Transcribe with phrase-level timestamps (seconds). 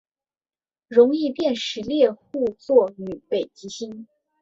[0.87, 4.07] 容易辨识猎户座与北极星